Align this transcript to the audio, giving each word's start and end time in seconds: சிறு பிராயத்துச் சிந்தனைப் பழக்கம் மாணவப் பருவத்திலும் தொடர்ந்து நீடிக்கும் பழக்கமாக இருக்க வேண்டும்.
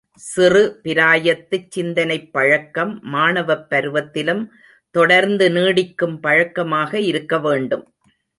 சிறு 0.21 0.61
பிராயத்துச் 0.83 1.67
சிந்தனைப் 1.69 2.33
பழக்கம் 2.33 2.99
மாணவப் 3.03 3.67
பருவத்திலும் 3.69 4.41
தொடர்ந்து 4.95 5.49
நீடிக்கும் 5.49 6.17
பழக்கமாக 6.19 6.99
இருக்க 7.01 7.39
வேண்டும். 7.39 7.85